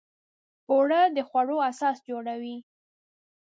اوړه 0.71 1.01
د 1.15 1.17
خوړو 1.27 1.57
اساس 1.71 1.97
جوړوي 2.09 2.57